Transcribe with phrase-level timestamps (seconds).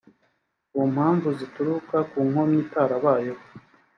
[0.71, 3.41] ku mpamvu zituruka ku nkomyi itarabayeho